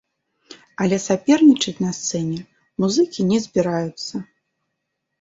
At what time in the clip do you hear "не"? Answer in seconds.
3.31-3.37